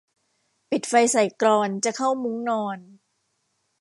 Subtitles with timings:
[0.71, 2.77] ปิดไฟใส่กลอน จะเข้ามุ้งนอน